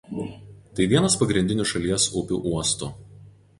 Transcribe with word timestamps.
Tai 0.79 0.87
vienas 0.93 1.17
pagrindinių 1.25 1.67
šalies 1.73 2.09
upių 2.25 2.43
uostų. 2.53 2.93